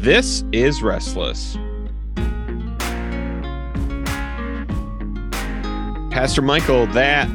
[0.00, 1.56] This is Restless.
[6.10, 7.26] Pastor Michael, that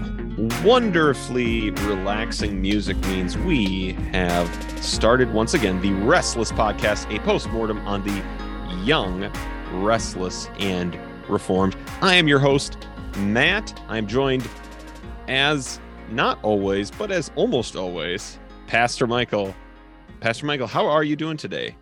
[0.64, 4.48] wonderfully relaxing music means we have
[4.82, 8.24] started once again the Restless podcast, a postmortem on the
[8.86, 9.30] young,
[9.74, 10.98] restless, and
[11.28, 11.76] reformed.
[12.02, 12.78] I am your host,
[13.18, 13.82] Matt.
[13.90, 14.48] I'm joined
[15.28, 15.80] as
[16.12, 19.56] not always, but as almost always, Pastor Michael.
[20.20, 21.76] Pastor Michael, how are you doing today?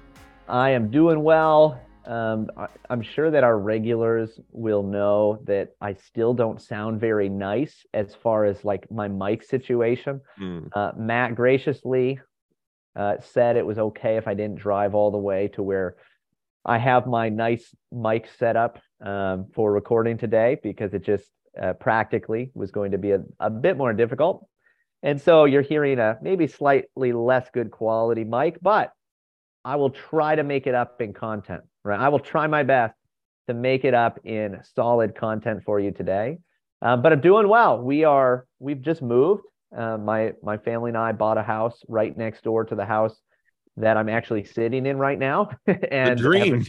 [0.49, 1.79] I am doing well.
[2.05, 7.29] Um, I, am sure that our regulars will know that I still don't sound very
[7.29, 10.21] nice as far as like my mic situation.
[10.41, 10.69] Mm.
[10.73, 12.19] Uh, Matt graciously
[12.95, 15.97] uh, said it was okay if I didn't drive all the way to where
[16.65, 21.29] I have my nice mic set up um, for recording today because it just
[21.61, 24.47] uh, practically was going to be a, a bit more difficult.
[25.03, 28.91] And so you're hearing a maybe slightly less good quality mic, but
[29.65, 31.99] I will try to make it up in content, right?
[31.99, 32.95] I will try my best
[33.47, 36.37] to make it up in solid content for you today.
[36.81, 37.81] Um, but I'm doing well.
[37.81, 39.43] We are, we've just moved.
[39.75, 43.15] Uh, my my family and I bought a house right next door to the house
[43.77, 45.51] that I'm actually sitting in right now.
[45.67, 46.65] and the dream.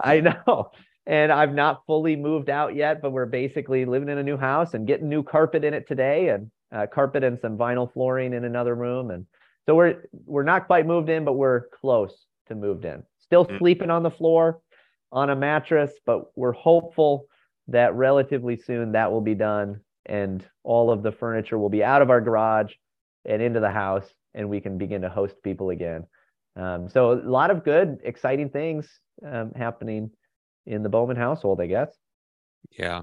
[0.00, 0.70] I know.
[1.06, 4.74] And I've not fully moved out yet, but we're basically living in a new house
[4.74, 8.44] and getting new carpet in it today, and uh, carpet and some vinyl flooring in
[8.44, 9.10] another room.
[9.10, 9.26] And
[9.66, 13.02] so we're we're not quite moved in, but we're close to moved in.
[13.18, 13.58] Still mm.
[13.58, 14.60] sleeping on the floor
[15.10, 17.26] on a mattress, but we're hopeful
[17.68, 22.02] that relatively soon that will be done and all of the furniture will be out
[22.02, 22.72] of our garage
[23.24, 26.04] and into the house and we can begin to host people again.
[26.56, 28.88] Um, so a lot of good, exciting things
[29.24, 30.10] um, happening
[30.66, 31.88] in the Bowman household, I guess.
[32.78, 33.02] Yeah.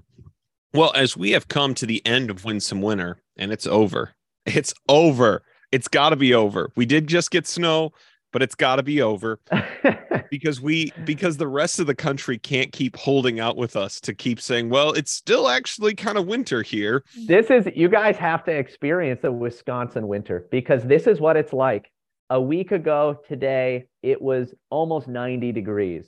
[0.74, 4.14] Well, as we have come to the end of Winsome Winter and it's over,
[4.46, 5.44] it's over.
[5.72, 6.72] It's got to be over.
[6.76, 7.92] We did just get snow
[8.32, 9.40] but it's got to be over
[10.30, 14.14] because we because the rest of the country can't keep holding out with us to
[14.14, 17.04] keep saying well it's still actually kind of winter here.
[17.26, 21.54] This is you guys have to experience the wisconsin winter because this is what it's
[21.54, 21.92] like.
[22.30, 26.08] A week ago today it was almost 90 degrees.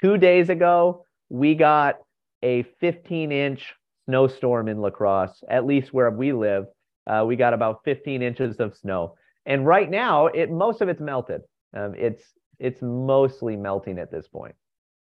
[0.00, 1.96] Two days ago we got
[2.42, 3.74] a 15 inch
[4.06, 6.66] snowstorm in la crosse at least where we live.
[7.06, 9.14] Uh, we got about 15 inches of snow
[9.46, 11.42] and right now, it most of it's melted.
[11.76, 12.24] Um, it's
[12.58, 14.54] it's mostly melting at this point.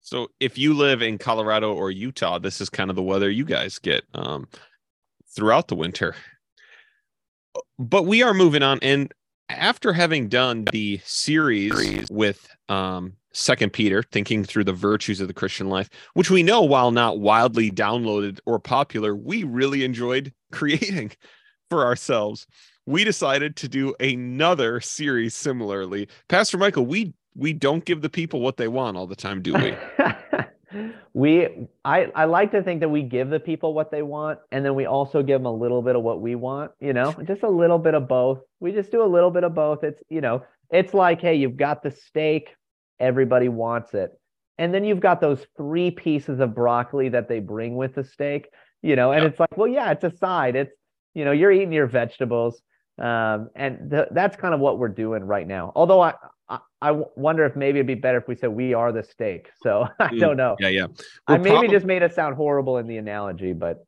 [0.00, 3.44] So if you live in Colorado or Utah, this is kind of the weather you
[3.44, 4.48] guys get um,
[5.34, 6.16] throughout the winter.
[7.78, 9.12] But we are moving on, and
[9.48, 15.34] after having done the series with um, Second Peter, thinking through the virtues of the
[15.34, 21.12] Christian life, which we know, while not wildly downloaded or popular, we really enjoyed creating
[21.70, 22.46] for ourselves
[22.86, 26.08] we decided to do another series similarly.
[26.28, 29.54] Pastor Michael, we we don't give the people what they want all the time, do
[29.54, 29.74] we?
[31.14, 34.64] we I I like to think that we give the people what they want and
[34.64, 37.42] then we also give them a little bit of what we want, you know, just
[37.42, 38.40] a little bit of both.
[38.60, 39.84] We just do a little bit of both.
[39.84, 42.54] It's, you know, it's like, hey, you've got the steak,
[42.98, 44.10] everybody wants it.
[44.58, 48.48] And then you've got those three pieces of broccoli that they bring with the steak,
[48.82, 50.56] you know, and it's like, well, yeah, it's a side.
[50.56, 50.72] It's,
[51.14, 52.62] you know, you're eating your vegetables
[52.98, 55.72] um, and th- that's kind of what we're doing right now.
[55.74, 56.14] Although I,
[56.48, 59.48] I, I wonder if maybe it'd be better if we said we are the steak.
[59.62, 60.56] So I mm, don't know.
[60.60, 60.86] Yeah, yeah.
[61.28, 63.84] We're I maybe prob- just made it sound horrible in the analogy, but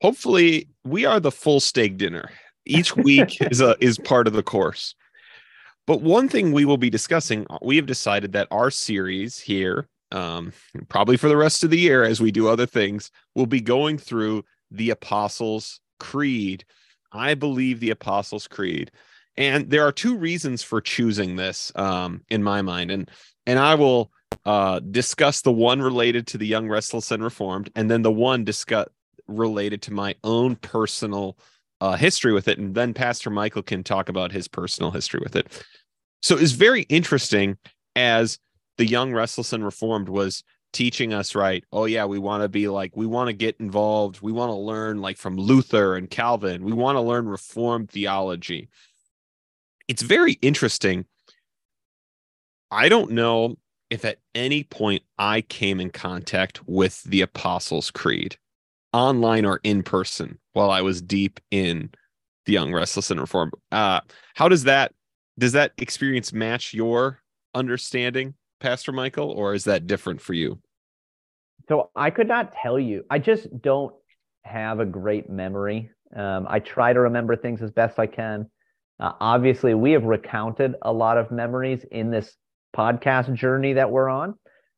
[0.00, 2.30] hopefully we are the full steak dinner.
[2.66, 4.94] Each week is a is part of the course.
[5.86, 10.52] But one thing we will be discussing, we have decided that our series here, um,
[10.88, 13.98] probably for the rest of the year, as we do other things, will be going
[13.98, 16.64] through the Apostles' Creed
[17.12, 18.90] I believe the Apostles' Creed.
[19.36, 22.90] And there are two reasons for choosing this um, in my mind.
[22.90, 23.10] And
[23.46, 24.12] and I will
[24.44, 28.44] uh, discuss the one related to the young, restless, and reformed, and then the one
[28.44, 28.86] discuss
[29.26, 31.38] related to my own personal
[31.80, 32.58] uh, history with it.
[32.58, 35.64] And then Pastor Michael can talk about his personal history with it.
[36.22, 37.56] So it's very interesting
[37.96, 38.38] as
[38.76, 42.68] the young, restless, and reformed was teaching us right oh yeah we want to be
[42.68, 44.20] like we want to get involved.
[44.20, 46.64] We want to learn like from luther and calvin.
[46.64, 48.68] We want to learn reformed theology.
[49.88, 51.06] It's very interesting.
[52.70, 53.56] I don't know
[53.90, 58.36] if at any point i came in contact with the apostles creed
[58.92, 61.90] online or in person while i was deep in
[62.46, 63.52] the young restless and reformed.
[63.72, 64.00] Uh
[64.34, 64.92] how does that
[65.38, 67.20] does that experience match your
[67.54, 70.60] understanding Pastor Michael, or is that different for you?
[71.68, 73.04] So I could not tell you.
[73.10, 73.94] I just don't
[74.44, 75.90] have a great memory.
[76.14, 78.50] Um, I try to remember things as best I can.
[78.98, 82.36] Uh, obviously, we have recounted a lot of memories in this
[82.76, 84.34] podcast journey that we're on.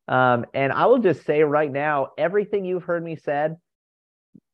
[0.08, 3.56] Um, and I will just say right now, everything you've heard me said,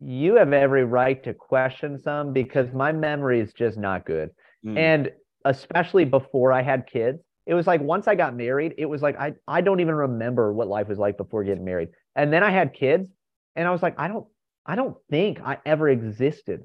[0.01, 4.31] you have every right to question some because my memory is just not good.
[4.65, 4.79] Mm.
[4.79, 5.11] And
[5.45, 9.19] especially before I had kids, it was like once I got married, it was like
[9.19, 11.89] I I don't even remember what life was like before getting married.
[12.15, 13.09] And then I had kids
[13.57, 14.27] and I was like, I don't
[14.67, 16.65] I don't think I ever existed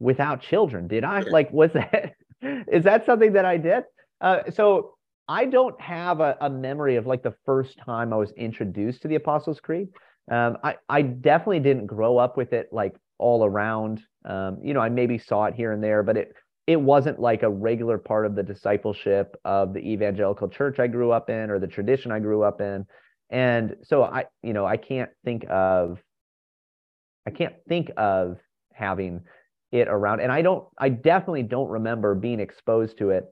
[0.00, 0.88] without children.
[0.88, 1.20] Did I?
[1.20, 3.84] Like was that is that something that I did?
[4.20, 4.96] Uh, so
[5.28, 9.08] I don't have a, a, memory of like the first time I was introduced to
[9.08, 9.88] the Apostles' Creed.
[10.30, 14.02] Um, I, I definitely didn't grow up with it like all around.
[14.24, 16.34] Um, you know, I maybe saw it here and there, but it
[16.66, 21.10] it wasn't like a regular part of the discipleship of the evangelical church I grew
[21.10, 22.86] up in or the tradition I grew up in.
[23.30, 25.98] And so I, you know, I can't think of
[27.26, 28.38] I can't think of
[28.72, 29.22] having
[29.72, 30.20] it around.
[30.20, 33.24] And I don't I definitely don't remember being exposed to it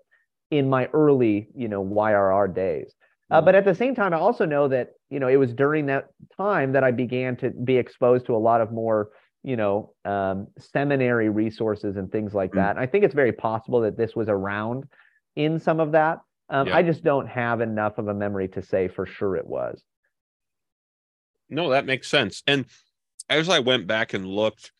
[0.50, 2.94] in my early, you know, YRR days.
[3.30, 3.44] Uh, mm.
[3.46, 6.08] but at the same time, I also know that you know it was during that
[6.36, 9.10] time that I began to be exposed to a lot of more
[9.42, 12.56] you know um, seminary resources and things like mm.
[12.56, 12.70] that.
[12.70, 14.84] And I think it's very possible that this was around
[15.36, 16.20] in some of that.
[16.48, 16.76] Um, yeah.
[16.76, 19.82] I just don't have enough of a memory to say for sure it was.
[21.48, 22.42] No, that makes sense.
[22.46, 22.66] And
[23.28, 24.72] as I went back and looked,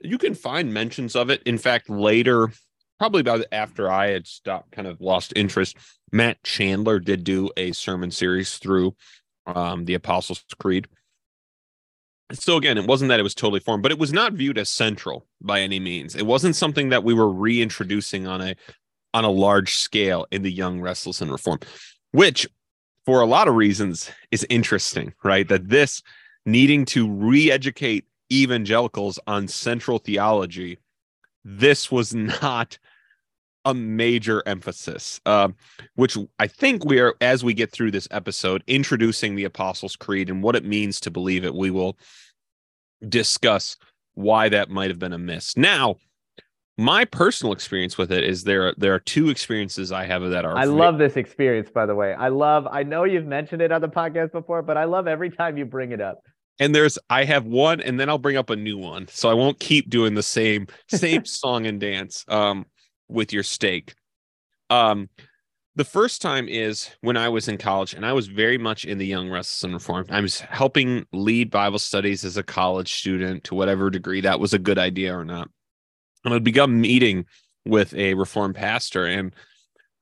[0.00, 1.42] you can find mentions of it.
[1.44, 2.50] In fact, later
[3.02, 5.76] probably about after I had stopped, kind of lost interest.
[6.12, 8.94] Matt Chandler did do a sermon series through
[9.44, 10.86] um, the Apostles' Creed.
[12.32, 14.68] So again, it wasn't that it was totally formed, but it was not viewed as
[14.68, 16.14] central by any means.
[16.14, 18.56] It wasn't something that we were reintroducing on a
[19.14, 21.60] on a large scale in the Young, Restless, and Reform,
[22.12, 22.48] which
[23.04, 25.46] for a lot of reasons is interesting, right?
[25.48, 26.02] That this
[26.46, 30.78] needing to re-educate evangelicals on central theology,
[31.44, 32.78] this was not
[33.64, 35.48] a major emphasis, uh,
[35.94, 40.28] which I think we are, as we get through this episode, introducing the Apostles' Creed
[40.28, 41.54] and what it means to believe it.
[41.54, 41.96] We will
[43.08, 43.76] discuss
[44.14, 45.56] why that might have been a miss.
[45.56, 45.96] Now,
[46.78, 50.44] my personal experience with it is there there are two experiences I have of that
[50.44, 52.14] are I love this experience by the way.
[52.14, 55.30] I love I know you've mentioned it on the podcast before but I love every
[55.30, 56.20] time you bring it up.
[56.58, 59.06] And there's I have one and then I'll bring up a new one.
[59.08, 62.24] So I won't keep doing the same same song and dance.
[62.28, 62.66] Um
[63.12, 63.94] with your steak.
[64.70, 65.08] Um,
[65.74, 68.98] the first time is when I was in college, and I was very much in
[68.98, 70.10] the Young, Restless, and Reformed.
[70.10, 74.52] I was helping lead Bible studies as a college student to whatever degree that was
[74.52, 75.48] a good idea or not.
[76.24, 77.24] And I'd begun meeting
[77.64, 79.34] with a Reformed pastor, and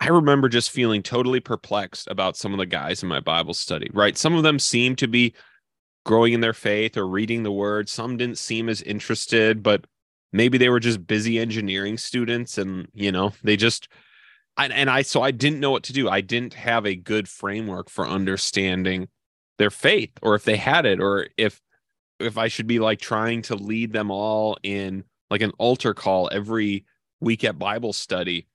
[0.01, 3.91] I remember just feeling totally perplexed about some of the guys in my Bible study,
[3.93, 4.17] right?
[4.17, 5.35] Some of them seemed to be
[6.05, 9.85] growing in their faith or reading the word, some didn't seem as interested, but
[10.33, 13.89] maybe they were just busy engineering students and you know they just
[14.57, 16.09] and, and i so i didn't know what to do.
[16.09, 19.09] I didn't have a good framework for understanding
[19.59, 21.61] their faith or if they had it or if
[22.19, 26.29] if i should be like trying to lead them all in like an altar call
[26.33, 26.85] every
[27.21, 28.47] week at bible study.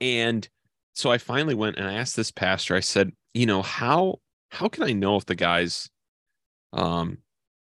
[0.00, 0.48] And
[0.94, 4.68] so i finally went and i asked this pastor i said you know how how
[4.68, 5.88] can i know if the guys
[6.72, 7.18] um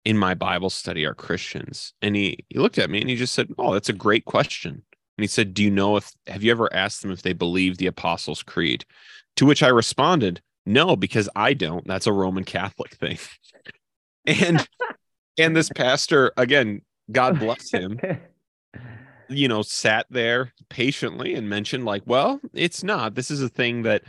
[0.05, 1.94] in my Bible study are Christians?
[2.01, 4.71] And he, he looked at me and he just said, Oh, that's a great question.
[4.71, 7.77] And he said, Do you know if, have you ever asked them if they believe
[7.77, 8.85] the Apostles' Creed?
[9.38, 11.86] To which I responded, No, because I don't.
[11.88, 13.17] That's a Roman Catholic thing.
[14.25, 14.67] and,
[15.38, 16.81] and this pastor, again,
[17.12, 18.00] God bless him,
[19.29, 23.15] you know, sat there patiently and mentioned, like, well, it's not.
[23.15, 24.03] This is a thing that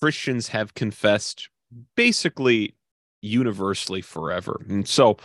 [0.00, 1.48] Christians have confessed
[1.96, 2.74] basically
[3.22, 4.60] universally forever.
[4.68, 5.16] And so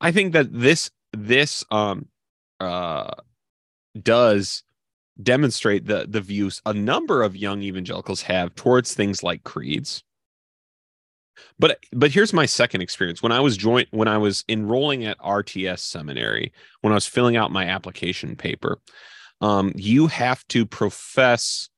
[0.00, 2.06] I think that this this um
[2.60, 3.10] uh
[4.00, 4.62] does
[5.22, 10.04] demonstrate the the views a number of young evangelicals have towards things like creeds.
[11.58, 15.18] But but here's my second experience when I was joint when I was enrolling at
[15.18, 18.78] RTS seminary when I was filling out my application paper.
[19.40, 21.68] Um, you have to profess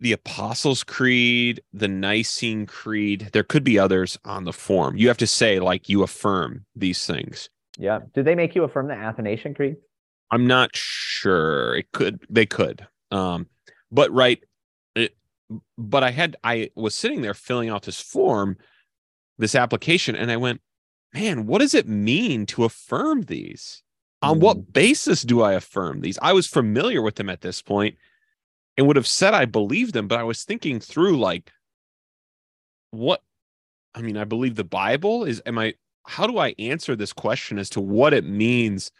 [0.00, 3.30] the Apostles' Creed, the Nicene Creed.
[3.32, 4.96] There could be others on the form.
[4.96, 7.48] You have to say, like, you affirm these things.
[7.78, 8.00] Yeah.
[8.12, 9.76] Do they make you affirm the Athanasian Creed?
[10.30, 11.76] I'm not sure.
[11.76, 12.86] It could, they could.
[13.10, 13.46] Um,
[13.90, 14.42] but right.
[14.94, 15.16] It,
[15.78, 18.56] but I had, I was sitting there filling out this form,
[19.38, 20.60] this application, and I went,
[21.12, 23.82] man, what does it mean to affirm these?
[24.22, 24.62] On what hmm.
[24.72, 26.18] basis do I affirm these?
[26.22, 27.96] I was familiar with them at this point
[28.76, 31.50] and would have said I believed them, but I was thinking through like
[32.90, 33.22] what
[33.94, 35.74] I mean, I believe the Bible is am I
[36.06, 38.90] how do I answer this question as to what it means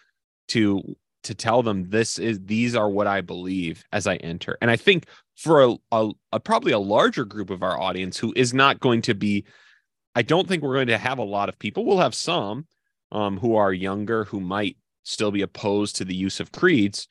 [0.48, 4.58] to to tell them this is these are what I believe as I enter.
[4.60, 8.32] And I think for a, a, a probably a larger group of our audience who
[8.36, 9.44] is not going to be
[10.14, 11.84] I don't think we're going to have a lot of people.
[11.84, 12.66] We'll have some
[13.10, 17.08] um, who are younger who might still be opposed to the use of creeds.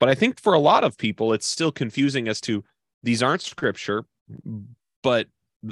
[0.00, 2.64] But I think for a lot of people, it's still confusing as to
[3.02, 4.04] these aren't scripture,
[5.02, 5.26] but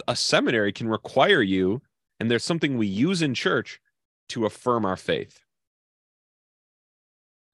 [0.09, 1.83] a seminary can require you,
[2.19, 3.81] and there's something we use in church
[4.31, 5.41] to affirm our faith.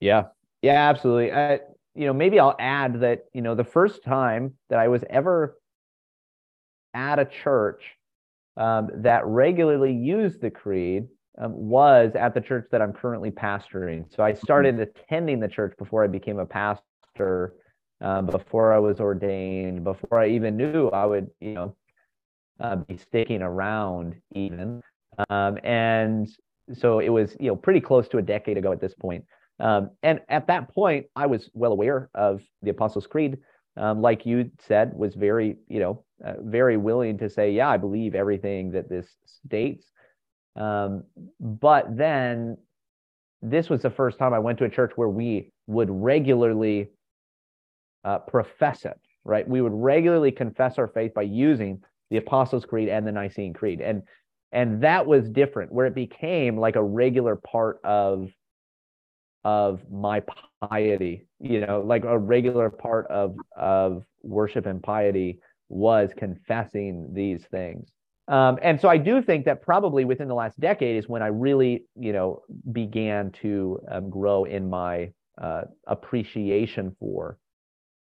[0.01, 0.25] Yeah,
[0.63, 1.33] yeah, absolutely.
[1.33, 1.61] I,
[1.95, 5.59] you know, maybe I'll add that, you know, the first time that I was ever
[6.95, 7.83] at a church
[8.57, 11.09] um, that regularly used the creed
[11.39, 14.05] um, was at the church that I'm currently pastoring.
[14.15, 14.41] So I mm-hmm.
[14.43, 17.55] started attending the church before I became a pastor,
[18.01, 21.77] um, before I was ordained, before I even knew I would, you know,
[22.61, 24.83] uh, be sticking around even.
[25.29, 26.29] Um, and
[26.75, 29.25] so it was, you know, pretty close to a decade ago at this point.
[29.61, 33.39] Um, and at that point, I was well aware of the Apostles' Creed.
[33.77, 37.77] Um, like you said, was very, you know, uh, very willing to say, yeah, I
[37.79, 39.92] believe everything that this states.
[40.57, 41.05] Um,
[41.41, 42.57] but then
[43.41, 46.89] this was the first time I went to a church where we would regularly
[48.05, 49.49] uh, profess it, right?
[49.49, 53.81] We would regularly confess our faith by using the Apostles' Creed and the Nicene Creed.
[53.81, 54.03] And
[54.55, 58.29] and that was different, where it became like a regular part of
[59.45, 60.23] of my
[60.61, 67.45] piety, you know, like a regular part of of worship and piety was confessing these
[67.51, 67.91] things.
[68.29, 71.27] Um, and so I do think that probably within the last decade is when I
[71.27, 75.11] really, you know, began to um, grow in my
[75.41, 77.39] uh, appreciation for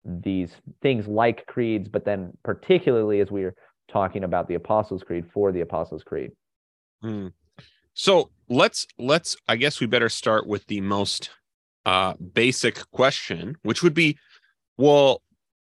[0.04, 3.54] these things like creeds, but then particularly as we are
[3.88, 6.30] talking about the Apostles' Creed for the Apostles' Creed.
[7.02, 7.32] Mm.
[7.94, 11.30] So let's let's I guess we better start with the most
[11.84, 14.18] uh, basic question, which would be,
[14.76, 15.22] well,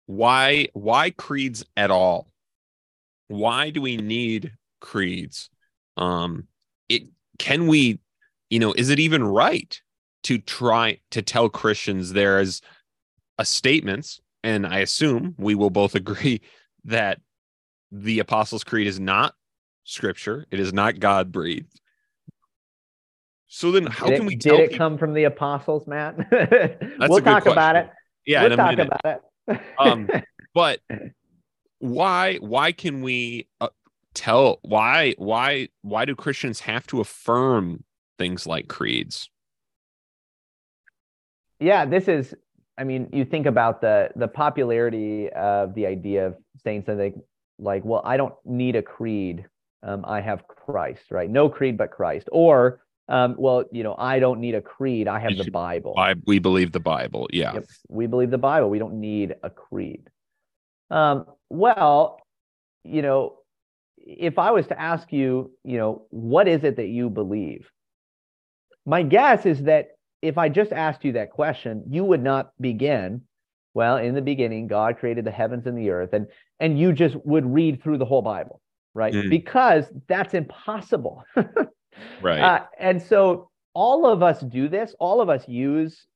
[0.06, 2.28] why why creeds at all?
[3.28, 5.50] Why do we need creeds?
[5.98, 6.48] Um,
[6.90, 7.04] it
[7.40, 8.00] can we,
[8.50, 9.80] you know, is it even right
[10.24, 12.62] to try to tell Christians there is
[13.38, 16.42] a statements, and I assume we will both agree
[16.86, 17.20] that
[17.92, 19.34] the Apostles' Creed is not
[19.84, 21.80] scripture, it is not God breathed.
[23.48, 24.40] So then, how did can we it?
[24.40, 24.78] Did it people...
[24.78, 26.18] come from the apostles, Matt?
[26.32, 27.52] we'll talk question.
[27.52, 27.88] about it.
[28.26, 29.62] Yeah, we'll talk about it.
[29.78, 30.10] um,
[30.56, 30.80] but
[31.84, 32.38] why?
[32.38, 33.68] Why can we uh,
[34.14, 34.60] tell?
[34.62, 35.16] Why?
[35.18, 35.68] Why?
[35.82, 37.84] Why do Christians have to affirm
[38.18, 39.30] things like creeds?
[41.60, 42.34] Yeah, this is.
[42.78, 47.22] I mean, you think about the the popularity of the idea of saying something
[47.60, 49.46] like, "Well, I don't need a creed.
[49.86, 51.30] Um, I have Christ." Right?
[51.30, 52.30] No creed but Christ.
[52.32, 55.10] Or um, well, you know, I don't need a creed.
[55.10, 55.96] I have the Bible.
[55.98, 57.28] I, we believe the Bible.
[57.34, 57.56] Yeah.
[57.56, 57.66] Yep.
[57.90, 58.70] We believe the Bible.
[58.70, 60.10] We don't need a creed.
[60.90, 62.20] Um, well,
[62.84, 63.36] you know,
[63.98, 67.70] if I was to ask you, you know, what is it that you believe?
[68.86, 69.90] My guess is that
[70.22, 73.22] if I just asked you that question, you would not begin,
[73.74, 76.28] well, in the beginning, God created the heavens and the earth, and
[76.60, 78.62] and you just would read through the whole Bible,
[78.94, 79.14] right?
[79.14, 79.30] Mm.
[79.30, 81.24] Because that's impossible.
[82.22, 82.42] Right.
[82.42, 84.96] Uh, and so all of us do this.
[85.00, 86.08] All of us use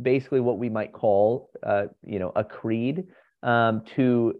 [0.00, 3.04] basically what we might call, uh, you know, a creed
[3.42, 4.34] um, to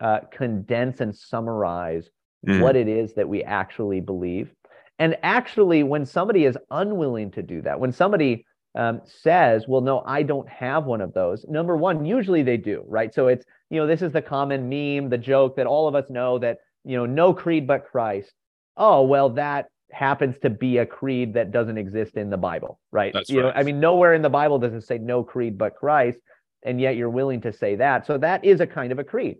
[0.00, 2.08] uh, condense and summarize
[2.46, 2.60] mm.
[2.60, 4.52] what it is that we actually believe.
[4.98, 10.02] And actually, when somebody is unwilling to do that, when somebody um, says, well, no,
[10.06, 11.44] I don't have one of those.
[11.48, 13.12] Number one, usually they do, right?
[13.12, 16.08] So it's, you know, this is the common meme, the joke that all of us
[16.10, 18.32] know that, you know, no creed but Christ.
[18.76, 23.12] Oh, well, that happens to be a creed that doesn't exist in the Bible, right?
[23.12, 23.54] That's you right.
[23.54, 26.18] know, I mean, nowhere in the Bible does it say no creed but Christ,
[26.62, 28.06] and yet you're willing to say that.
[28.06, 29.38] So that is a kind of a creed.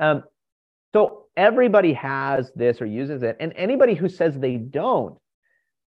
[0.00, 0.24] Um,
[0.92, 5.16] so everybody has this or uses it, and anybody who says they don't,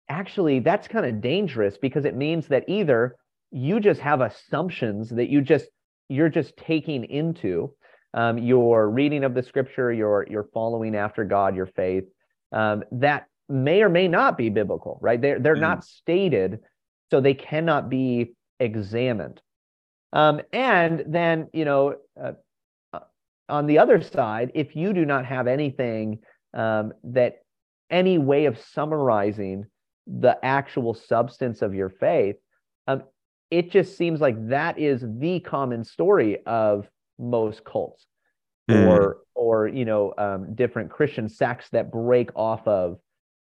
[0.09, 3.17] actually, that's kind of dangerous because it means that either
[3.51, 5.67] you just have assumptions that you just
[6.09, 7.73] you're just taking into
[8.15, 12.05] um, your reading of the scripture, your your following after God, your faith,
[12.53, 15.21] um, that may or may not be biblical, right?
[15.21, 16.61] They're, they're mm not stated,
[17.11, 19.41] so they cannot be examined.
[20.13, 22.33] Um, and then, you know, uh, uh,
[23.49, 26.21] on the other side, if you do not have anything
[26.55, 27.39] um, that
[27.91, 29.67] any way of summarizing
[30.07, 32.37] the actual substance of your faith,
[32.87, 33.03] um,
[33.51, 36.87] it just seems like that is the common story of
[37.19, 38.07] most cults
[38.71, 38.87] mm.
[38.87, 42.99] or or you know um, different Christian sects that break off of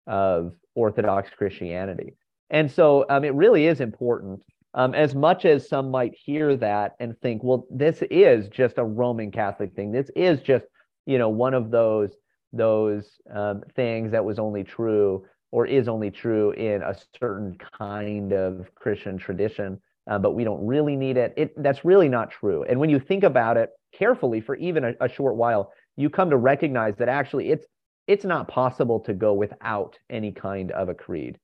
[0.06, 2.16] of Orthodox Christianity.
[2.50, 4.42] And so um, it really is important
[4.78, 8.84] Um, as much as some might hear that and think, well, this is just a
[8.84, 9.92] Roman Catholic thing.
[9.92, 10.66] This is just,
[11.08, 12.12] you know, one of those
[12.54, 18.32] those um, things that was only true or is only true in a certain kind
[18.34, 21.34] of Christian tradition, uh, but we don't really need it.
[21.38, 21.62] it.
[21.62, 22.64] That's really not true.
[22.64, 26.30] And when you think about it carefully for even a, a short while, you come
[26.30, 27.66] to recognize that actually it's
[28.06, 31.40] it's not possible to go without any kind of a creed.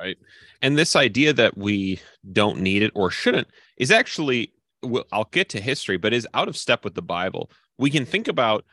[0.00, 0.16] Right.
[0.62, 2.00] And this idea that we
[2.32, 4.52] don't need it or shouldn't is actually,
[4.82, 7.50] well, I'll get to history, but is out of step with the Bible.
[7.78, 8.64] We can think about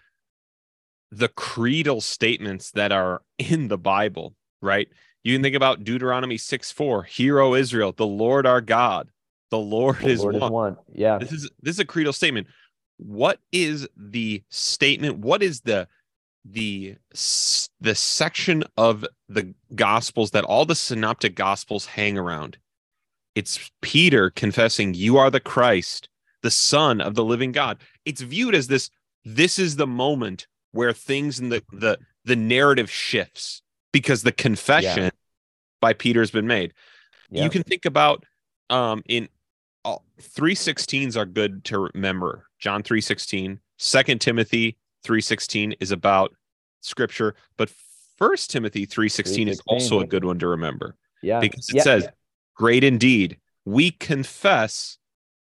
[1.11, 4.87] the creedal statements that are in the Bible, right?
[5.23, 9.09] You can think about Deuteronomy 6 4, Hear, O Israel, the Lord our God,
[9.49, 10.43] the Lord, the is, Lord one.
[10.43, 10.77] is one.
[10.93, 11.17] Yeah.
[11.17, 12.47] This is this is a creedal statement.
[12.97, 15.19] What is the statement?
[15.19, 15.87] What is the
[16.45, 16.95] the
[17.81, 22.57] the section of the gospels that all the synoptic gospels hang around
[23.33, 26.07] it's peter confessing you are the christ
[26.43, 28.91] the son of the living god it's viewed as this
[29.23, 35.05] this is the moment where things in the the the narrative shifts because the confession
[35.05, 35.09] yeah.
[35.81, 36.73] by peter has been made
[37.31, 37.43] yeah.
[37.43, 38.23] you can think about
[38.69, 39.27] um in
[39.83, 46.35] uh, 316s are good to remember john 316 second timothy 316 is about
[46.81, 47.69] scripture, but
[48.17, 50.95] First Timothy 3:16 is also a good one to remember.
[51.21, 51.39] Yeah.
[51.39, 52.11] Because it yeah, says, yeah.
[52.55, 54.97] "Great indeed, we confess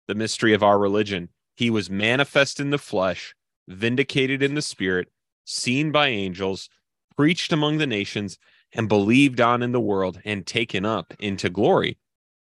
[0.08, 1.30] the mystery of our religion.
[1.56, 3.36] He was manifest in the flesh,
[3.68, 5.10] vindicated in the spirit,
[5.46, 6.70] seen by angels,
[7.16, 8.38] preached among the nations,
[8.74, 11.98] and believed on in the world and taken up into glory."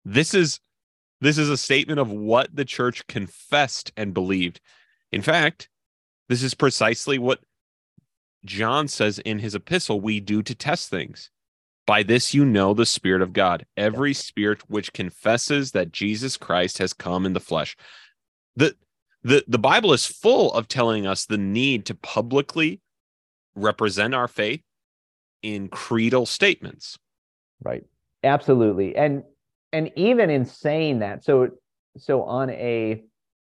[0.04, 0.60] This is
[1.22, 4.60] this is a statement of what the church confessed and believed.
[5.12, 5.70] In fact,
[6.30, 7.40] this is precisely what
[8.46, 11.30] John says in his epistle, we do to test things.
[11.88, 16.80] By this you know the Spirit of God, every spirit which confesses that Jesus Christ
[16.80, 17.76] has come in the flesh.
[18.56, 18.76] The,
[19.24, 22.82] the, the Bible is full of telling us the need to publicly
[23.56, 24.62] represent our faith
[25.44, 26.98] in creedal statements.
[27.64, 27.84] Right.
[28.24, 28.96] Absolutely.
[28.96, 29.24] And
[29.72, 31.50] and even in saying that, so
[31.98, 33.04] so on a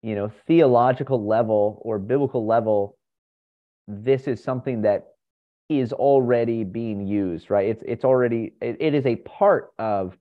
[0.04, 2.98] you know theological level or biblical level,
[3.88, 5.08] this is something that
[5.70, 7.70] is already being used, right?
[7.70, 10.16] It's it's already it, it is a part of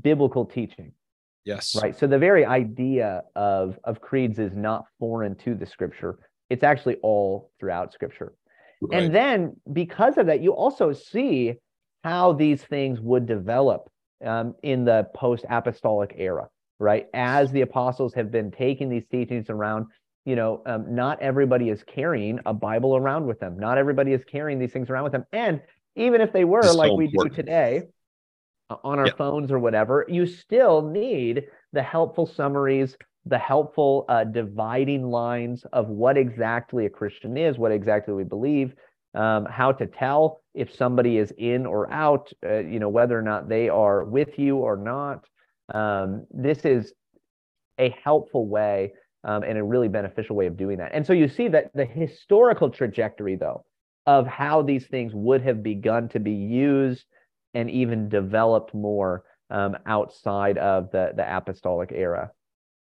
[0.00, 0.92] biblical teaching.
[1.44, 1.74] Yes.
[1.74, 1.98] Right.
[1.98, 6.18] So the very idea of of creeds is not foreign to the scripture.
[6.50, 8.34] It's actually all throughout scripture.
[8.80, 9.02] Right.
[9.02, 11.54] And then because of that, you also see
[12.04, 13.88] how these things would develop
[14.24, 16.48] um, in the post apostolic era,
[16.82, 17.06] right?
[17.14, 19.86] As the apostles have been taking these teachings around
[20.24, 23.58] you know, um, not everybody is carrying a Bible around with them.
[23.58, 25.26] Not everybody is carrying these things around with them.
[25.32, 25.60] And
[25.96, 27.82] even if they were, like we do today,
[28.70, 34.24] uh, on our phones or whatever, you still need the helpful summaries, the helpful uh,
[34.24, 38.74] dividing lines of what exactly a Christian is, what exactly we believe,
[39.14, 43.22] um, how to tell if somebody is in or out, uh, you know, whether or
[43.22, 45.24] not they are with you or not.
[45.72, 46.92] Um, this is
[47.78, 48.92] a helpful way
[49.24, 50.92] um, and a really beneficial way of doing that.
[50.92, 53.64] And so you see that the historical trajectory, though,
[54.06, 57.04] of how these things would have begun to be used
[57.54, 62.30] and even developed more um, outside of the the apostolic era.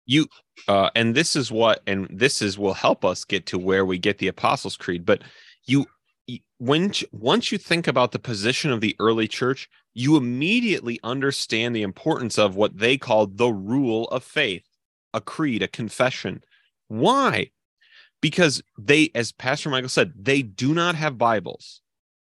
[0.06, 0.26] You
[0.68, 3.98] uh, and this is what and this is will help us get to where we
[3.98, 5.04] get the Apostles' Creed.
[5.04, 5.22] But
[5.64, 5.86] you
[6.58, 11.82] when once you think about the position of the early church, you immediately understand the
[11.82, 14.64] importance of what they called the rule of faith
[15.12, 16.42] a creed, a confession.
[16.88, 17.50] Why?
[18.20, 21.80] Because they, as Pastor Michael said, they do not have Bibles.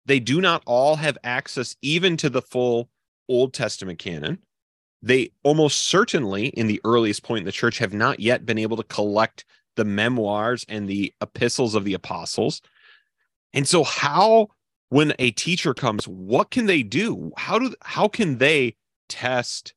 [0.06, 2.90] They do not all have access even to the full
[3.28, 4.40] Old Testament canon.
[5.02, 8.78] They almost certainly, in the earliest point in the church, have not yet been able
[8.78, 12.62] to collect the memoirs and the epistles of the apostles.
[13.58, 14.50] And so, how,
[14.90, 17.32] when a teacher comes, what can they do?
[17.38, 18.76] How do how can they
[19.10, 19.74] test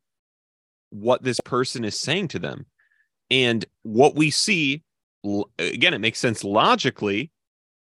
[0.90, 2.66] what this person is saying to them?
[3.30, 4.82] And what we see,
[5.58, 7.30] again, it makes sense logically.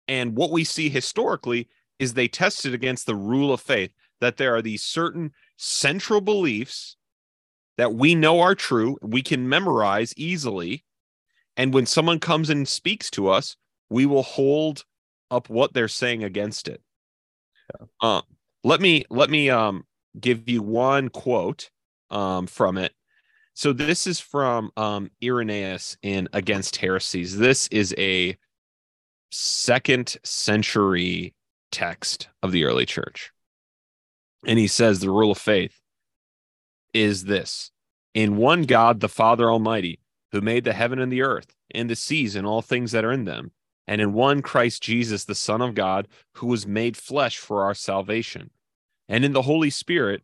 [0.07, 4.55] And what we see historically is they tested against the rule of faith that there
[4.55, 6.97] are these certain central beliefs
[7.77, 10.85] that we know are true, we can memorize easily.
[11.55, 13.57] And when someone comes and speaks to us,
[13.91, 14.85] we will hold
[15.33, 16.81] up what they're saying against it.
[17.73, 17.87] Yeah.
[18.01, 18.21] Uh,
[18.63, 19.85] let me let me um,
[20.19, 21.69] give you one quote
[22.09, 22.93] um, from it
[23.55, 27.37] so this is from um, Irenaeus in Against Heresies.
[27.37, 28.35] This is a
[29.31, 31.35] second century
[31.71, 33.31] text of the early church.
[34.45, 35.79] And he says the rule of faith
[36.93, 37.71] is this
[38.13, 39.99] in one God, the Father Almighty,
[40.31, 43.11] who made the heaven and the earth, and the seas and all things that are
[43.11, 43.51] in them,
[43.87, 47.73] and in one Christ Jesus, the Son of God, who was made flesh for our
[47.73, 48.49] salvation,
[49.07, 50.21] and in the Holy Spirit,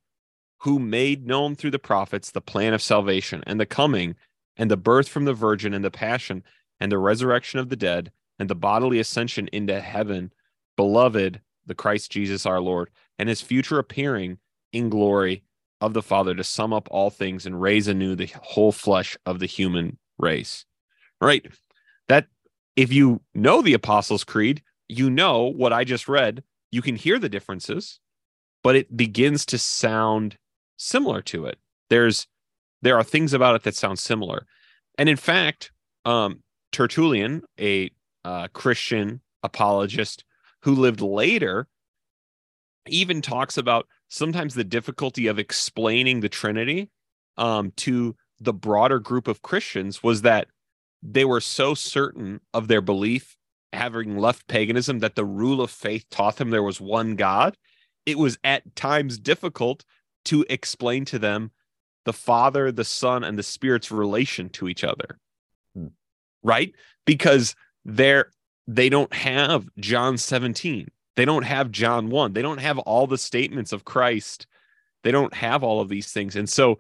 [0.60, 4.16] who made known through the prophets the plan of salvation, and the coming,
[4.58, 6.44] and the birth from the Virgin, and the passion,
[6.80, 10.32] and the resurrection of the dead, and the bodily ascension into heaven,
[10.76, 14.38] beloved, the Christ Jesus our Lord, and his future appearing
[14.72, 15.44] in glory
[15.82, 19.40] of the Father to sum up all things and raise anew the whole flesh of
[19.40, 20.66] the human race.
[21.22, 21.46] Right?
[22.80, 26.44] If you know the Apostles' Creed, you know what I just read.
[26.72, 28.00] You can hear the differences,
[28.64, 30.38] but it begins to sound
[30.78, 31.58] similar to it.
[31.90, 32.26] There's
[32.82, 34.48] there are things about it that sound similar.
[34.98, 35.74] And in fact,
[36.06, 37.92] um, Tertullian, a
[38.24, 40.24] uh, Christian apologist
[40.62, 41.68] who lived later,
[42.88, 46.90] even talks about sometimes the difficulty of explaining the Trinity
[47.36, 50.48] um, to the broader group of Christians was that
[51.02, 53.38] they were so certain of their belief,
[53.74, 57.58] having left paganism, that the rule of faith taught them there was one God.
[58.06, 59.86] It was at times difficult
[60.26, 61.52] to explain to them
[62.06, 65.20] the Father, the Son, and the Spirit's relation to each other.
[65.76, 65.88] Hmm.
[66.44, 66.74] Right?
[67.06, 68.32] Because they're
[68.68, 70.90] they don't have John 17.
[71.16, 72.34] They don't have John 1.
[72.34, 74.46] They don't have all the statements of Christ.
[75.04, 76.36] They don't have all of these things.
[76.36, 76.78] And so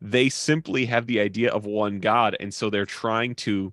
[0.00, 2.36] they simply have the idea of one God.
[2.40, 3.72] And so they're trying to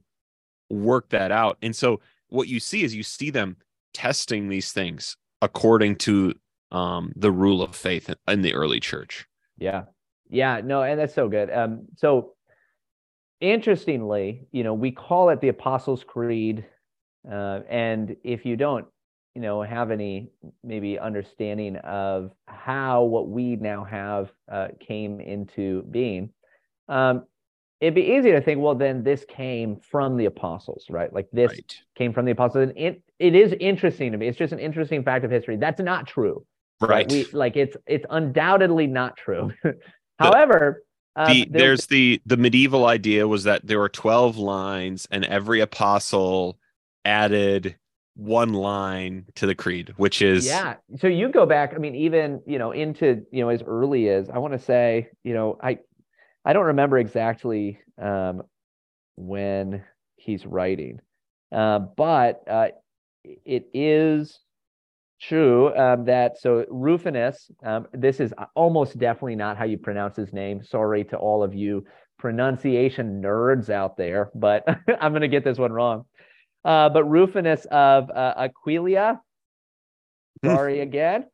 [0.69, 1.57] work that out.
[1.61, 3.57] And so what you see is you see them
[3.93, 6.33] testing these things according to
[6.71, 9.27] um, the rule of faith in the early church.
[9.57, 9.83] Yeah.
[10.29, 10.61] Yeah.
[10.63, 11.51] No, and that's so good.
[11.51, 12.33] Um, so
[13.39, 16.65] interestingly, you know, we call it the Apostles' Creed.
[17.29, 18.85] Uh, and if you don't
[19.35, 20.29] you know have any
[20.63, 26.29] maybe understanding of how what we now have uh, came into being
[26.89, 27.23] um,
[27.83, 31.11] it'd be easy to think well then this came from the apostles right?
[31.11, 31.81] Like this right.
[31.95, 32.69] came from the apostles.
[32.69, 34.27] And it it is interesting to me.
[34.27, 35.57] It's just an interesting fact of history.
[35.57, 36.45] That's not true.
[36.81, 37.11] Right, right?
[37.11, 39.51] we like it's it's undoubtedly not true.
[40.19, 40.83] However
[41.15, 45.59] um, the, there's the the medieval idea was that there were 12 lines and every
[45.59, 46.57] apostle
[47.05, 47.75] added
[48.15, 52.41] one line to the creed which is yeah so you go back i mean even
[52.45, 55.77] you know into you know as early as i want to say you know i
[56.45, 58.43] i don't remember exactly um
[59.15, 59.83] when
[60.15, 60.99] he's writing
[61.51, 62.67] uh, but uh
[63.23, 64.39] it is
[65.21, 70.33] true um, that so Rufinus, um, this is almost definitely not how you pronounce his
[70.33, 70.63] name.
[70.63, 71.85] Sorry to all of you
[72.19, 74.63] pronunciation nerds out there, but
[75.01, 76.05] I'm going to get this one wrong.
[76.65, 79.19] Uh, but Rufinus of uh, Aquileia,
[80.41, 80.49] hmm.
[80.49, 81.25] sorry again.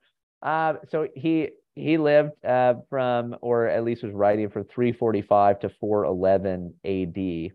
[0.41, 5.69] Uh, so he he lived uh, from, or at least was writing from 345 to
[5.69, 7.51] 411 A.D.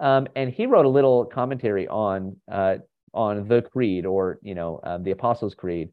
[0.00, 2.76] Um, and he wrote a little commentary on uh,
[3.12, 5.90] on the Creed, or you know, um, the Apostles' Creed.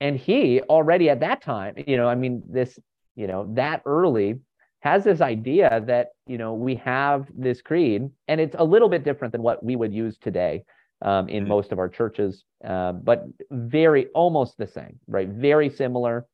[0.00, 2.78] And he already at that time, you know, I mean, this,
[3.14, 4.40] you know, that early
[4.82, 9.04] has this idea that you know we have this creed and it's a little bit
[9.04, 10.64] different than what we would use today
[11.02, 11.50] um, in mm-hmm.
[11.50, 16.26] most of our churches uh, but very almost the same right very similar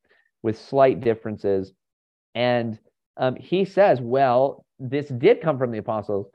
[0.43, 1.71] with slight differences
[2.35, 2.79] and
[3.17, 6.27] um, he says well this did come from the apostles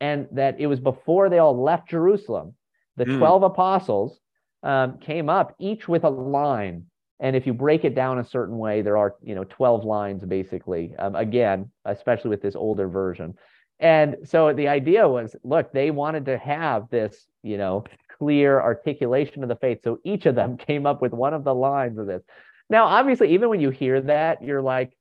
[0.00, 2.54] and that it was before they all left jerusalem
[2.96, 3.18] the mm.
[3.18, 4.20] 12 apostles
[4.62, 6.84] um, came up each with a line
[7.20, 10.24] and if you break it down a certain way, there are, you know, 12 lines
[10.24, 10.94] basically.
[10.98, 13.34] Um, again, especially with this older version.
[13.80, 17.84] And so the idea was, look, they wanted to have this, you know,
[18.18, 19.80] clear articulation of the faith.
[19.84, 22.22] So each of them came up with one of the lines of this.
[22.70, 24.96] Now, obviously, even when you hear that, you're like,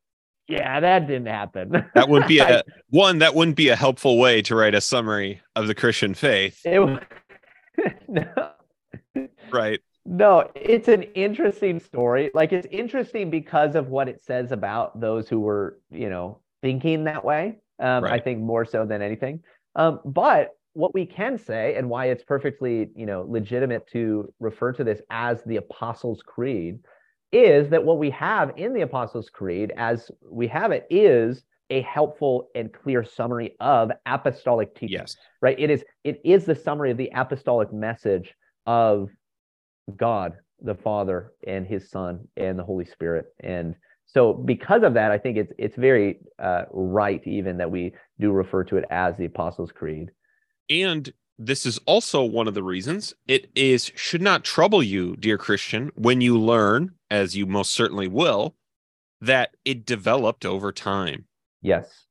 [0.48, 1.86] yeah, that didn't happen.
[1.96, 3.20] that would be a one.
[3.20, 6.60] That wouldn't be a helpful way to write a summary of the Christian faith.
[6.66, 7.02] It,
[8.10, 8.52] no.
[9.52, 9.80] Right.
[10.06, 12.30] No, it's an interesting story.
[12.34, 17.06] Like it's interesting because of what it says about those who were, you know, thinking
[17.06, 17.58] that way.
[17.80, 18.14] Um, right.
[18.14, 19.42] I think more so than anything.
[19.76, 24.74] Um, but what we can say and why it's perfectly, you know, legitimate to refer
[24.74, 26.80] to this as the Apostles' Creed
[27.32, 31.82] is that what we have in the Apostles' Creed, as we have it, is a
[31.82, 35.00] helpful and clear summary of apostolic teaching.
[35.00, 35.16] Yes.
[35.42, 35.60] Right.
[35.60, 35.84] It is.
[36.04, 38.36] It is the summary of the apostolic message
[38.66, 39.10] of
[39.98, 43.26] God the Father and His Son and the Holy Spirit.
[43.42, 47.94] And so, because of that, I think it's it's very uh, right even that we
[48.20, 50.10] do refer to it as the Apostles' Creed.
[50.70, 55.38] And this is also one of the reasons it is should not trouble you, dear
[55.38, 58.56] Christian, when you learn, as you most certainly will,
[59.20, 61.26] that it developed over time.
[61.62, 62.06] Yes.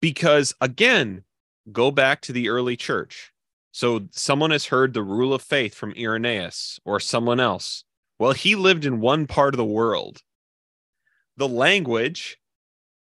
[0.00, 1.24] because again,
[1.72, 3.32] go back to the early church.
[3.78, 7.84] So someone has heard the rule of faith from Irenaeus or someone else.
[8.18, 10.20] Well, he lived in one part of the world.
[11.36, 12.38] The language,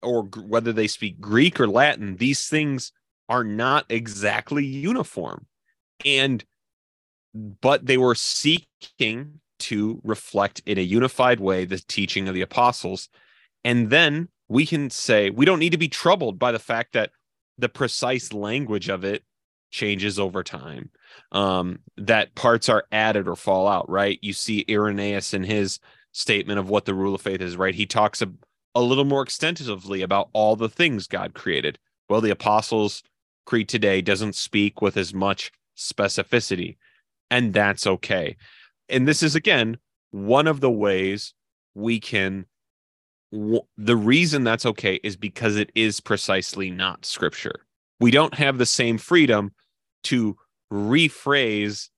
[0.03, 2.91] or whether they speak Greek or Latin, these things
[3.29, 5.45] are not exactly uniform.
[6.03, 6.43] And,
[7.33, 13.07] but they were seeking to reflect in a unified way the teaching of the apostles.
[13.63, 17.11] And then we can say we don't need to be troubled by the fact that
[17.57, 19.23] the precise language of it
[19.69, 20.89] changes over time
[21.31, 24.19] um, that parts are added or fall out right?
[24.21, 25.79] You see irenaeus in his
[26.11, 27.75] statement of what the rule of faith is right?
[27.75, 28.31] He talks a,
[28.75, 31.77] a little more extensively about all the things god created.
[32.09, 33.03] Well the apostles
[33.45, 36.77] creed today doesn't speak with as much specificity
[37.29, 38.37] and that's okay.
[38.89, 39.77] And this is again
[40.11, 41.33] one of the ways
[41.75, 42.45] we can
[43.31, 47.66] the reason that's okay is because it is precisely not scripture.
[47.99, 49.51] We don't have the same freedom
[50.03, 50.37] to
[50.71, 51.89] rephrase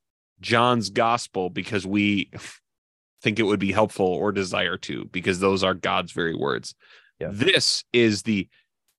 [0.41, 2.31] John's gospel because we
[3.21, 6.75] think it would be helpful or desire to, because those are God's very words.
[7.19, 7.29] Yeah.
[7.31, 8.47] This is the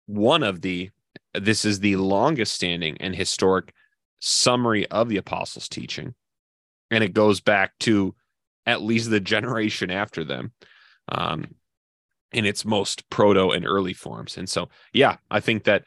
[0.06, 0.90] one of the,
[1.34, 3.72] this is the longest standing and historic
[4.18, 6.14] summary of the apostles' teaching.
[6.90, 8.14] And it goes back to
[8.66, 10.52] at least the generation after them.
[11.08, 11.54] Um,
[12.32, 14.36] in its most proto and early forms.
[14.36, 15.84] And so, yeah, I think that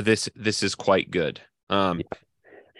[0.00, 1.40] this this is quite good.
[1.70, 2.02] Um,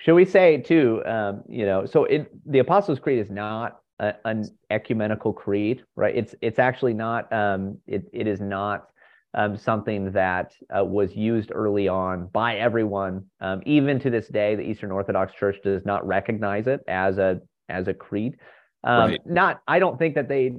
[0.05, 1.03] Should we say too?
[1.05, 6.17] Um, you know, so it the Apostles' Creed is not a, an ecumenical creed, right?
[6.17, 7.33] It's it's actually not.
[7.33, 8.89] Um, it it is not.
[9.35, 13.27] Um, something that uh, was used early on by everyone.
[13.41, 17.43] Um, even to this day, the Eastern Orthodox Church does not recognize it as a
[17.69, 18.39] as a creed.
[18.85, 19.27] Um, right.
[19.27, 20.55] Not, I don't think that they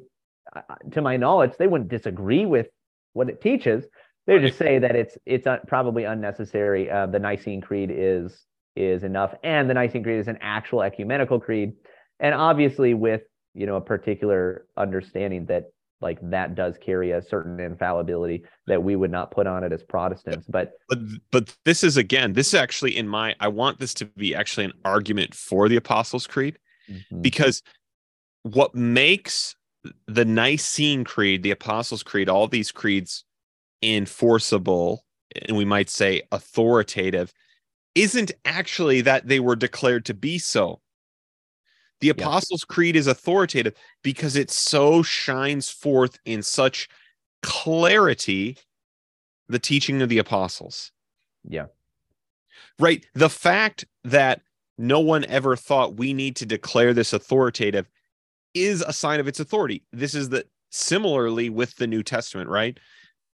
[0.92, 2.68] to my knowledge, they wouldn't disagree with
[3.14, 3.86] what it teaches.
[4.30, 6.88] They would just say that it's it's probably unnecessary.
[6.88, 11.40] Uh, the Nicene Creed is is enough, and the Nicene Creed is an actual ecumenical
[11.40, 11.74] creed,
[12.20, 13.24] and obviously with
[13.56, 18.96] you know a particular understanding that like that does carry a certain infallibility that we
[18.96, 20.46] would not put on it as Protestants.
[20.48, 21.00] But but
[21.32, 24.66] but this is again, this is actually in my I want this to be actually
[24.66, 27.22] an argument for the Apostles' Creed mm-hmm.
[27.24, 27.64] because
[28.44, 29.56] what makes
[30.06, 33.26] the Nicene Creed, the Apostles' Creed, all these creeds
[33.82, 35.06] enforceable,
[35.48, 37.34] and we might say authoritative,
[37.96, 40.82] isn't actually that they were declared to be so.
[42.02, 42.74] The Apostles' yeah.
[42.74, 46.88] Creed is authoritative because it so shines forth in such
[47.42, 48.58] clarity
[49.50, 50.92] the teaching of the apostles.
[51.44, 51.66] Yeah.
[52.78, 53.06] Right.
[53.16, 54.42] The fact that
[54.78, 57.90] no one ever thought we need to declare this authoritative
[58.54, 59.84] is a sign of its authority.
[59.92, 62.80] This is the similarly with the New Testament, right?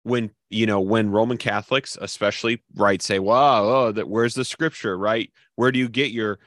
[0.06, 4.98] When you know when Roman Catholics, especially, right, say, "Wow, oh, that where's the scripture?"
[5.00, 5.32] Right?
[5.56, 6.38] Where do you get your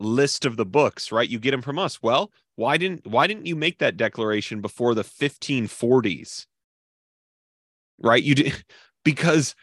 [0.00, 1.12] list of the books?
[1.12, 1.28] Right?
[1.28, 2.02] You get them from us.
[2.02, 6.46] Well, why didn't why didn't you make that declaration before the 1540s?
[8.00, 8.22] Right?
[8.22, 8.64] You did
[9.04, 9.54] because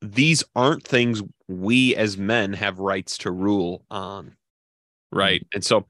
[0.00, 4.36] these aren't things we as men have rights to rule on.
[5.12, 5.42] Right?
[5.42, 5.56] Mm-hmm.
[5.56, 5.86] And so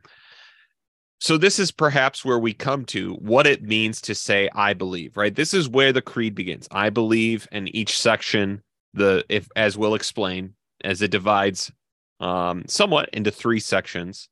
[1.21, 5.17] so this is perhaps where we come to what it means to say I believe,
[5.17, 5.35] right?
[5.35, 6.69] This is where the creed begins.
[6.71, 8.63] I believe and each section
[8.95, 10.55] the if as we'll explain
[10.85, 11.73] as it divides
[12.21, 14.29] um somewhat into three sections.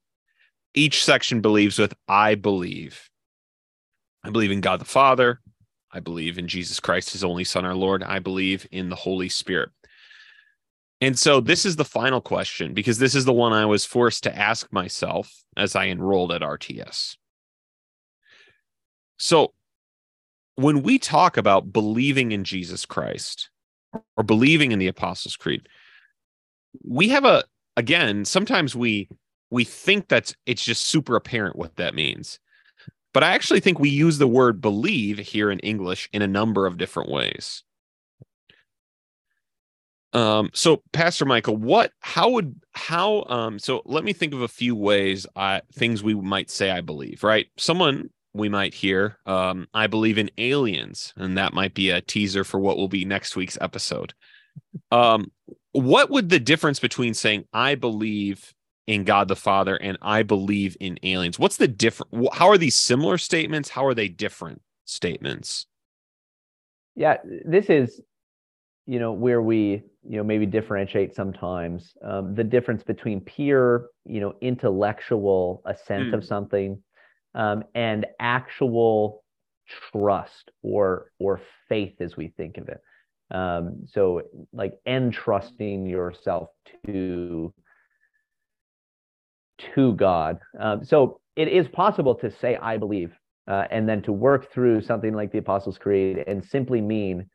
[0.75, 3.11] Each section believes with I believe.
[4.23, 5.41] I believe in God the Father.
[5.93, 8.03] I believe in Jesus Christ, his only son, our Lord.
[8.03, 9.71] I believe in the Holy Spirit.
[11.01, 14.23] And so this is the final question because this is the one I was forced
[14.25, 17.17] to ask myself as I enrolled at RTS.
[19.19, 19.53] So
[20.55, 23.51] when we talk about believing in Jesus Christ
[24.17, 25.69] or believing in the Apostles' Creed,
[26.83, 27.45] we have a
[27.77, 29.09] again, sometimes we
[29.51, 32.39] we think that it's just super apparent what that means.
[33.15, 36.67] But I actually think we use the word believe here in English in a number
[36.67, 37.63] of different ways.
[40.17, 44.49] Um, so Pastor Michael, what, how would, how, um, so let me think of a
[44.49, 47.49] few ways, I, things we might say, I believe, right?
[47.59, 52.45] Someone we might hear, um, I believe in aliens, and that might be a teaser
[52.45, 54.15] for what will be next week's episode.
[54.91, 55.33] Um,
[55.73, 58.55] what would the difference between saying, I believe
[58.87, 61.39] in God the Father and I believe in aliens?
[61.39, 63.69] What's the different, how are these similar statements?
[63.69, 65.67] How are they different statements?
[66.95, 68.01] Yeah, this is
[68.87, 74.21] you know where we you know maybe differentiate sometimes um, the difference between pure you
[74.21, 76.15] know intellectual assent mm.
[76.15, 76.81] of something
[77.35, 79.23] um, and actual
[79.93, 82.81] trust or or faith as we think of it
[83.31, 86.51] Um, so like entrusting yourself
[86.87, 87.53] to
[89.75, 90.39] to God.
[90.61, 93.13] Um, so it is possible to say I believe,
[93.49, 97.29] uh, and then to work through something like the Apostles' Creed and simply mean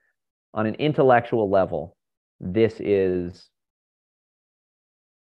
[0.54, 1.96] on an intellectual level,
[2.42, 3.48] this is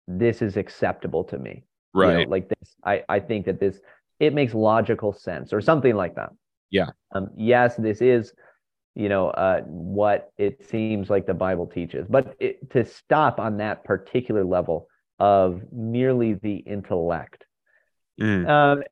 [0.07, 1.65] this is acceptable to me.
[1.93, 2.21] Right.
[2.21, 3.81] You know, like this, I, I think that this
[4.21, 6.31] it makes logical sense or something like that.
[6.71, 6.91] Yeah.
[7.13, 8.33] Um, yes, this is,
[8.95, 13.57] you know, uh, what it seems like the Bible teaches, but it, to stop on
[13.57, 17.45] that particular level of merely the intellect.
[18.21, 18.49] Mm.
[18.49, 18.83] Um,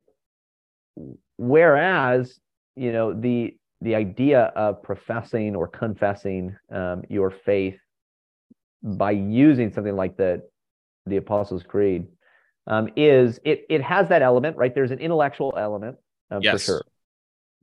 [1.37, 2.37] whereas,
[2.75, 7.79] you know, the the idea of professing or confessing um, your faith
[8.83, 10.41] by using something like the
[11.05, 12.07] the Apostles' Creed
[12.67, 14.73] um, is it it has that element, right?
[14.73, 15.97] There's an intellectual element
[16.31, 16.53] um, Yes.
[16.53, 16.85] for sure.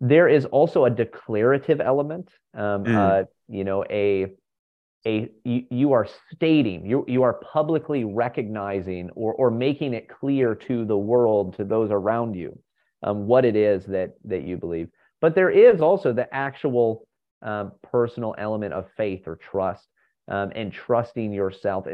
[0.01, 2.29] There is also a declarative element.
[2.55, 3.21] Um, Mm.
[3.21, 4.33] uh, you know, a
[5.07, 10.55] a you, you are stating you you are publicly recognizing or or making it clear
[10.55, 12.59] to the world to those around you
[13.05, 14.89] um, what it is that that you believe.
[15.21, 17.07] But there is also the actual
[17.43, 19.87] um, personal element of faith or trust
[20.29, 21.87] um, and trusting yourself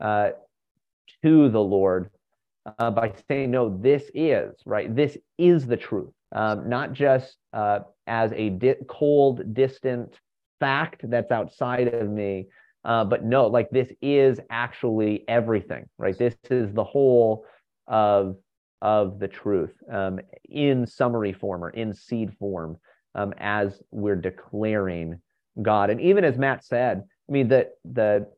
[0.00, 0.30] uh,
[1.22, 2.10] to the Lord
[2.78, 4.94] uh, by saying, no, this is right.
[4.94, 10.18] This is the truth, um, not just uh, as a di- cold, distant
[10.60, 12.46] fact that's outside of me,
[12.84, 16.16] uh, but no, like this is actually everything, right?
[16.16, 17.44] This is the whole
[17.86, 18.36] of
[18.82, 22.78] of the truth um, in summary form or in seed form
[23.14, 25.20] um, as we're declaring
[25.60, 25.90] God.
[25.90, 28.28] And even as Matt said, I mean, the the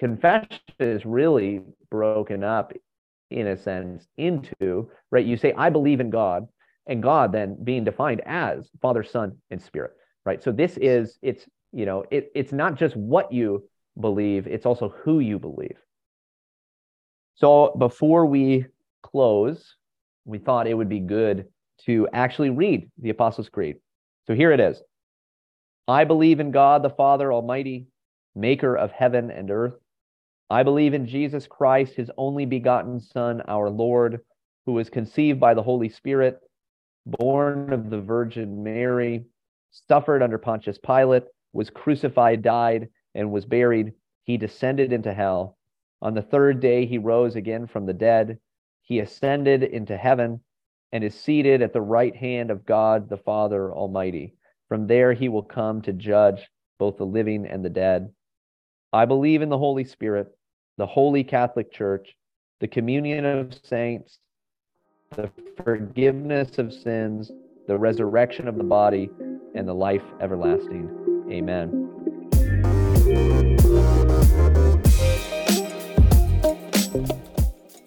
[0.00, 2.72] confession is really broken up
[3.30, 5.24] in a sense into right.
[5.24, 6.48] You say, "I believe in God,"
[6.86, 9.92] and God then being defined as Father, Son, and Spirit.
[10.26, 10.42] Right.
[10.42, 14.88] So this is it's you know it, it's not just what you believe; it's also
[14.88, 15.78] who you believe.
[17.36, 18.66] So before we
[19.02, 19.76] close,
[20.24, 21.46] we thought it would be good
[21.86, 23.76] to actually read the Apostles' Creed.
[24.26, 24.82] So here it is
[25.88, 27.86] I believe in God the Father Almighty,
[28.34, 29.74] maker of heaven and earth.
[30.50, 34.20] I believe in Jesus Christ, his only begotten Son, our Lord,
[34.66, 36.38] who was conceived by the Holy Spirit,
[37.06, 39.24] born of the Virgin Mary,
[39.70, 43.92] suffered under Pontius Pilate, was crucified, died, and was buried.
[44.24, 45.56] He descended into hell.
[46.00, 48.38] On the third day, he rose again from the dead.
[48.82, 50.40] He ascended into heaven
[50.92, 54.34] and is seated at the right hand of God the Father Almighty.
[54.68, 58.12] From there, he will come to judge both the living and the dead.
[58.94, 60.36] I believe in the Holy Spirit,
[60.76, 62.14] the Holy Catholic Church,
[62.60, 64.18] the communion of saints,
[65.16, 65.30] the
[65.64, 67.32] forgiveness of sins,
[67.66, 69.08] the resurrection of the body,
[69.54, 70.90] and the life everlasting.
[71.30, 71.88] Amen.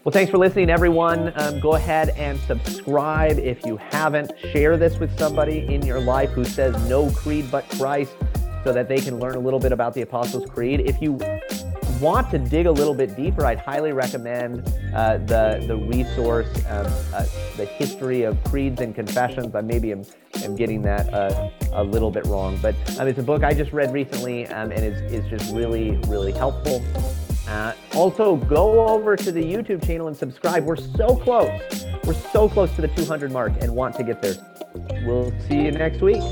[0.03, 1.33] Well, thanks for listening, everyone.
[1.35, 4.31] Um, go ahead and subscribe if you haven't.
[4.51, 8.15] Share this with somebody in your life who says no creed but Christ
[8.65, 10.81] so that they can learn a little bit about the Apostles' Creed.
[10.81, 11.19] If you
[12.01, 16.87] want to dig a little bit deeper, I'd highly recommend uh, the, the resource, um,
[17.13, 17.25] uh,
[17.57, 19.53] The History of Creeds and Confessions.
[19.53, 20.03] I maybe am,
[20.43, 23.71] am getting that uh, a little bit wrong, but um, it's a book I just
[23.71, 26.83] read recently um, and is, is just really, really helpful.
[27.47, 30.65] Uh, also, go over to the YouTube channel and subscribe.
[30.65, 31.85] We're so close.
[32.03, 34.35] We're so close to the 200 mark and want to get there.
[35.05, 36.23] We'll see you next week.